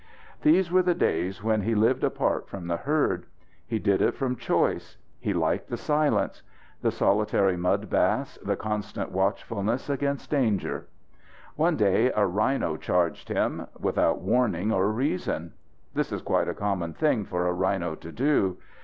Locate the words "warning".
14.21-14.71